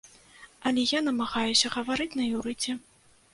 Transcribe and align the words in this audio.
Але 0.69 0.85
я 0.97 1.01
намагаюся 1.07 1.71
гаварыць 1.77 2.09
на 2.19 2.25
іўрыце. 2.31 2.77